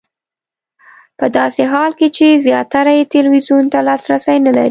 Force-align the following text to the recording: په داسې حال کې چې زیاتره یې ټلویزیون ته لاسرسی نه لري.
په 1.19 1.25
داسې 1.37 1.63
حال 1.71 1.91
کې 1.99 2.07
چې 2.17 2.27
زیاتره 2.45 2.93
یې 2.97 3.03
ټلویزیون 3.13 3.65
ته 3.73 3.77
لاسرسی 3.87 4.37
نه 4.45 4.51
لري. 4.53 4.59